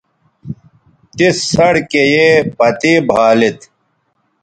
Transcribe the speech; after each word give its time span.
تس 1.17 1.37
سڑکے 1.51 2.03
یے 2.13 2.27
پتے 2.57 2.93
بھالید 3.07 3.59